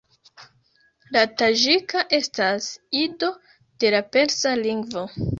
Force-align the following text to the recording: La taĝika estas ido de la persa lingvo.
La 1.15 1.21
taĝika 1.41 2.01
estas 2.17 2.69
ido 3.01 3.29
de 3.83 3.91
la 3.97 3.99
persa 4.17 4.55
lingvo. 4.63 5.05